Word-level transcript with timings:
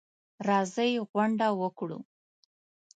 راځئ 0.47 0.93
غونډه 1.09 1.47
وکړو. 1.61 1.99